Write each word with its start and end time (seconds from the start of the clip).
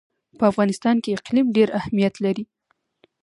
په 0.37 0.43
افغانستان 0.51 0.95
کې 1.03 1.15
اقلیم 1.17 1.47
ډېر 1.57 1.69
اهمیت 1.79 2.13
لري. 2.25 2.43